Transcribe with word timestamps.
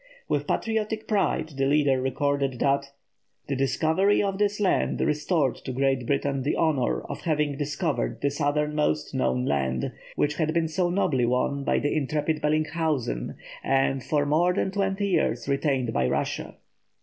With 0.27 0.47
patriotic 0.47 1.07
pride 1.07 1.49
the 1.57 1.67
leader 1.67 2.01
recorded 2.01 2.57
that 2.57 2.89
"the 3.47 3.55
discovery 3.55 4.19
of 4.23 4.39
this 4.39 4.59
land 4.59 4.99
restored 4.99 5.57
to 5.57 5.71
Great 5.71 6.07
Britain 6.07 6.41
the 6.41 6.55
honour 6.55 7.01
of 7.03 7.21
having 7.21 7.55
discovered 7.55 8.17
the 8.19 8.31
southernmost 8.31 9.13
known 9.13 9.45
land, 9.45 9.91
which 10.15 10.37
had 10.37 10.55
been 10.55 10.67
so 10.69 10.89
nobly 10.89 11.27
won 11.27 11.63
by 11.63 11.77
the 11.77 11.95
intrepid 11.95 12.41
Bellinghausen, 12.41 13.35
and 13.63 14.03
for 14.03 14.25
more 14.25 14.55
than 14.55 14.71
twenty 14.71 15.05
years 15.07 15.47
retained 15.47 15.93
by 15.93 16.07
Russia." 16.07 16.55